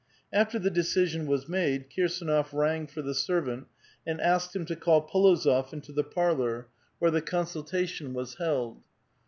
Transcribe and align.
After 0.33 0.57
the 0.57 0.71
decision 0.71 1.27
was 1.27 1.47
made, 1.47 1.87
Kirsdnof 1.91 2.53
rang 2.53 2.87
for 2.87 3.03
the 3.03 3.13
ser 3.13 3.39
vant, 3.41 3.67
and 4.03 4.19
asked 4.19 4.55
him 4.55 4.65
to 4.65 4.75
call 4.75 5.07
P61ozof 5.07 5.73
into 5.73 5.91
the 5.91 6.03
parlor, 6.03 6.69
where 6.97 7.09
A 7.09 7.11
VITAL 7.11 7.21
QUESTION. 7.21 7.25
413 7.25 7.25
the 7.25 7.29
consultation 7.29 8.13
was 8.15 8.33
held. 8.39 8.81